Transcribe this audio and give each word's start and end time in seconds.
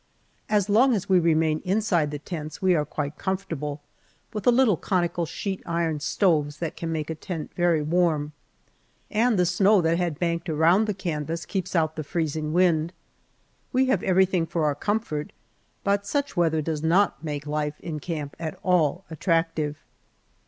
As 0.49 0.67
long 0.67 0.95
as 0.95 1.07
we 1.07 1.19
remain 1.19 1.61
inside 1.63 2.09
the 2.09 2.17
tents 2.17 2.59
we 2.59 2.73
are 2.73 2.85
quite 2.85 3.19
comfortable 3.19 3.81
with 4.33 4.45
the 4.45 4.51
little 4.51 4.75
conical 4.75 5.27
sheet 5.27 5.61
iron 5.63 5.99
stoves 5.99 6.57
that 6.57 6.75
can 6.75 6.91
make 6.91 7.11
a 7.11 7.13
tent 7.13 7.51
very 7.53 7.83
warm. 7.83 8.31
And 9.11 9.37
the 9.37 9.45
snow 9.45 9.79
that 9.81 9.99
had 9.99 10.17
banked 10.17 10.49
around 10.49 10.85
the 10.85 10.95
canvas 10.95 11.45
keeps 11.45 11.75
out 11.75 11.95
the 11.97 12.03
freezing 12.03 12.51
wind. 12.51 12.93
We 13.71 13.85
have 13.93 14.01
everything 14.01 14.47
for 14.47 14.65
our 14.65 14.73
comfort, 14.73 15.33
but 15.83 16.07
such 16.07 16.35
weather 16.35 16.63
does 16.63 16.81
not 16.81 17.23
make 17.23 17.45
life 17.45 17.79
in 17.79 17.99
camp 17.99 18.35
at 18.39 18.57
all 18.63 19.05
attractive. 19.11 19.77